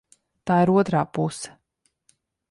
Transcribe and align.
Tā 0.51 0.55
ir 0.67 0.71
otrā 0.75 1.03
puse. 1.17 1.51